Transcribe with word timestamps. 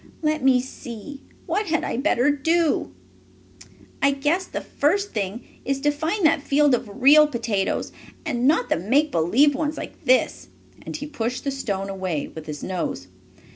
Let 0.23 0.43
me 0.43 0.59
see; 0.59 1.21
what 1.45 1.67
had 1.67 1.83
I 1.83 1.95
better 1.97 2.31
do? 2.31 2.91
I 4.01 4.09
guess 4.09 4.47
the 4.47 4.59
first 4.59 5.11
thing 5.11 5.43
is 5.63 5.79
to 5.81 5.91
find 5.91 6.25
that 6.25 6.41
field 6.41 6.73
of 6.73 7.03
real 7.03 7.27
potatoes, 7.27 7.91
and 8.25 8.47
not 8.47 8.69
the 8.69 8.77
make 8.79 9.11
believe 9.11 9.53
ones 9.53 9.77
like 9.77 10.05
this," 10.05 10.47
and 10.83 10.97
he 10.97 11.05
pushed 11.05 11.43
the 11.43 11.51
stone 11.51 11.87
away 11.87 12.31
with 12.33 12.47
his 12.47 12.63
nose. 12.63 13.09